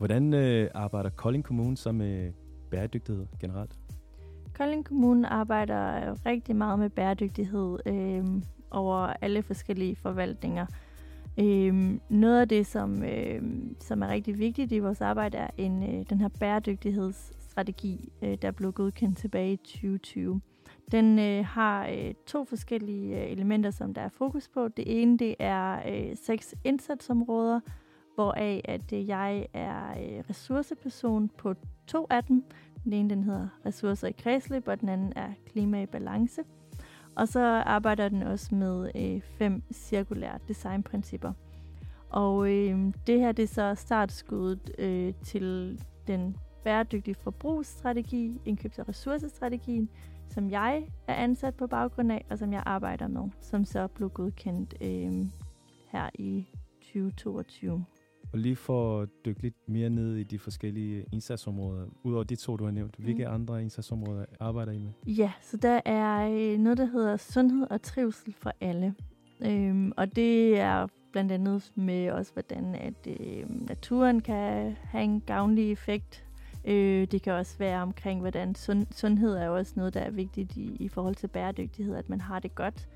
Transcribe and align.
Hvordan 0.00 0.34
øh, 0.34 0.70
arbejder 0.74 1.10
Kolding 1.10 1.44
Kommune 1.44 1.76
så 1.76 1.92
med 1.92 2.32
bæredygtighed 2.70 3.26
generelt? 3.40 3.78
Kolding 4.54 4.84
Kommune 4.84 5.28
arbejder 5.28 6.10
øh, 6.10 6.16
rigtig 6.26 6.56
meget 6.56 6.78
med 6.78 6.90
bæredygtighed 6.90 7.78
øh, 7.86 8.24
over 8.70 8.96
alle 8.96 9.42
forskellige 9.42 9.96
forvaltninger. 9.96 10.66
Øh, 11.40 11.98
noget 12.08 12.40
af 12.40 12.48
det, 12.48 12.66
som, 12.66 13.04
øh, 13.04 13.42
som 13.80 14.02
er 14.02 14.08
rigtig 14.08 14.38
vigtigt 14.38 14.72
i 14.72 14.78
vores 14.78 15.00
arbejde, 15.00 15.38
er 15.38 15.50
en, 15.58 15.82
øh, 15.82 16.04
den 16.10 16.20
her 16.20 16.28
bæredygtighedsstrategi, 16.40 18.12
øh, 18.22 18.38
der 18.42 18.50
blev 18.50 18.72
godkendt 18.72 19.18
tilbage 19.18 19.52
i 19.52 19.56
2020. 19.56 20.40
Den 20.92 21.18
øh, 21.18 21.44
har 21.44 21.86
øh, 21.86 22.14
to 22.26 22.44
forskellige 22.44 23.24
øh, 23.24 23.32
elementer, 23.32 23.70
som 23.70 23.94
der 23.94 24.02
er 24.02 24.08
fokus 24.08 24.48
på. 24.48 24.68
Det 24.68 25.02
ene 25.02 25.18
det 25.18 25.34
er 25.38 25.78
øh, 25.88 26.16
seks 26.16 26.54
indsatsområder, 26.64 27.60
hvoraf 28.20 28.60
at 28.64 28.92
øh, 28.92 29.08
jeg 29.08 29.46
er 29.54 29.90
øh, 29.90 30.24
ressourceperson 30.30 31.28
på 31.28 31.54
to 31.86 32.06
af 32.10 32.24
dem. 32.24 32.44
Den 32.84 32.92
ene 32.92 33.10
den 33.10 33.24
hedder 33.24 33.48
ressourcer 33.66 34.08
i 34.08 34.12
kredsløb, 34.12 34.68
og 34.68 34.80
den 34.80 34.88
anden 34.88 35.12
er 35.16 35.28
klima 35.46 35.82
i 35.82 35.86
balance. 35.86 36.42
Og 37.16 37.28
så 37.28 37.40
arbejder 37.66 38.08
den 38.08 38.22
også 38.22 38.54
med 38.54 38.90
øh, 38.94 39.20
fem 39.20 39.62
cirkulære 39.72 40.38
designprincipper. 40.48 41.32
Og 42.10 42.50
øh, 42.50 42.92
det 43.06 43.20
her 43.20 43.32
det 43.32 43.42
er 43.42 43.46
så 43.46 43.74
startskuddet 43.74 44.70
øh, 44.78 45.14
til 45.24 45.78
den 46.06 46.36
bæredygtige 46.64 47.14
forbrugsstrategi, 47.14 48.40
indkøbs- 48.44 48.78
og 48.78 48.88
ressourcestrategien, 48.88 49.88
som 50.28 50.50
jeg 50.50 50.86
er 51.06 51.14
ansat 51.14 51.54
på 51.54 51.66
baggrund 51.66 52.12
af, 52.12 52.24
og 52.30 52.38
som 52.38 52.52
jeg 52.52 52.62
arbejder 52.66 53.08
med, 53.08 53.28
som 53.40 53.64
så 53.64 53.86
blev 53.86 54.10
godkendt 54.10 54.74
øh, 54.80 55.26
her 55.88 56.10
i 56.14 56.46
2022. 56.80 57.84
Og 58.32 58.38
lige 58.38 58.56
for 58.56 59.00
at 59.00 59.08
dykke 59.24 59.42
lidt 59.42 59.54
mere 59.68 59.90
ned 59.90 60.16
i 60.16 60.22
de 60.22 60.38
forskellige 60.38 61.04
indsatsområder, 61.12 61.86
udover 62.02 62.24
de 62.24 62.36
to, 62.36 62.56
du 62.56 62.64
har 62.64 62.70
nævnt, 62.70 62.96
hvilke 62.98 63.24
mm. 63.26 63.34
andre 63.34 63.62
indsatsområder 63.62 64.24
arbejder 64.40 64.72
I 64.72 64.78
med? 64.78 64.92
Ja, 65.06 65.32
så 65.42 65.56
der 65.56 65.80
er 65.84 66.30
øh, 66.30 66.58
noget, 66.58 66.78
der 66.78 66.84
hedder 66.84 67.16
sundhed 67.16 67.66
og 67.70 67.82
trivsel 67.82 68.34
for 68.38 68.52
alle. 68.60 68.94
Øhm, 69.44 69.92
og 69.96 70.16
det 70.16 70.58
er 70.58 70.86
blandt 71.12 71.32
andet 71.32 71.72
med 71.74 72.10
også, 72.10 72.32
hvordan 72.32 72.74
at 72.74 73.06
øh, 73.20 73.66
naturen 73.68 74.20
kan 74.20 74.76
have 74.84 75.04
en 75.04 75.20
gavnlig 75.20 75.72
effekt. 75.72 76.24
Øh, 76.64 77.06
det 77.06 77.22
kan 77.22 77.32
også 77.32 77.58
være 77.58 77.82
omkring, 77.82 78.20
hvordan 78.20 78.54
sund, 78.54 78.86
sundhed 78.90 79.36
er 79.36 79.48
også 79.48 79.72
noget, 79.76 79.94
der 79.94 80.00
er 80.00 80.10
vigtigt 80.10 80.56
i, 80.56 80.76
i 80.80 80.88
forhold 80.88 81.14
til 81.14 81.26
bæredygtighed, 81.26 81.96
at 81.96 82.08
man 82.08 82.20
har 82.20 82.38
det 82.38 82.54
godt. 82.54 82.88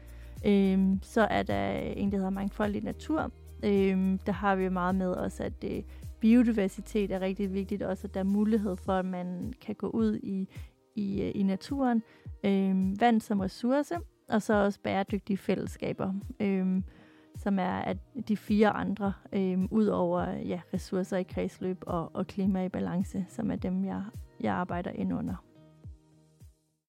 Øh, 0.46 0.96
så 1.02 1.20
er 1.20 1.42
der 1.42 1.70
en, 1.70 2.10
der 2.10 2.16
hedder 2.16 2.30
mangfoldig 2.30 2.82
natur, 2.82 3.30
Øhm, 3.64 4.18
der 4.18 4.32
har 4.32 4.56
vi 4.56 4.68
meget 4.68 4.94
med 4.94 5.10
også, 5.10 5.42
at 5.42 5.64
øh, 5.64 5.82
biodiversitet 6.20 7.10
er 7.10 7.20
rigtig 7.20 7.52
vigtigt, 7.52 7.82
også 7.82 8.06
at 8.06 8.14
der 8.14 8.20
er 8.20 8.24
mulighed 8.24 8.76
for, 8.76 8.92
at 8.92 9.04
man 9.04 9.52
kan 9.60 9.74
gå 9.74 9.88
ud 9.88 10.18
i, 10.22 10.48
i, 10.94 11.22
øh, 11.22 11.32
i 11.34 11.42
naturen. 11.42 12.02
Øhm, 12.44 13.00
vand 13.00 13.20
som 13.20 13.40
ressource, 13.40 13.94
og 14.28 14.42
så 14.42 14.54
også 14.54 14.80
bæredygtige 14.80 15.36
fællesskaber, 15.36 16.12
øhm, 16.40 16.84
som 17.36 17.58
er 17.58 17.78
at 17.78 17.96
de 18.28 18.36
fire 18.36 18.70
andre, 18.70 19.12
øhm, 19.32 19.68
ud 19.70 19.86
over 19.86 20.30
ja, 20.30 20.60
ressourcer 20.74 21.16
i 21.16 21.22
kredsløb 21.22 21.84
og, 21.86 22.16
og 22.16 22.26
klima 22.26 22.64
i 22.64 22.68
balance, 22.68 23.26
som 23.28 23.50
er 23.50 23.56
dem, 23.56 23.84
jeg, 23.84 24.02
jeg 24.40 24.54
arbejder 24.54 24.90
ind 24.90 25.14
under. 25.14 25.53